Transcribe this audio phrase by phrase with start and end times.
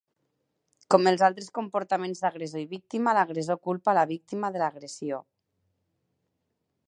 [0.93, 5.23] Com en altres comportaments d'agressor i víctima, l'agressor culpa la víctima de l'agressió.